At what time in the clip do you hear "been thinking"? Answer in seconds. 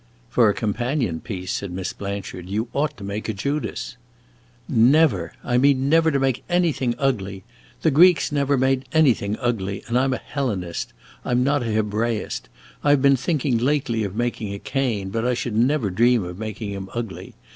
13.03-13.59